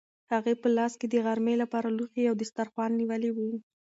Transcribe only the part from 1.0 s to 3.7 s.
د غرمې لپاره لوښي او دسترخوان نیولي وو.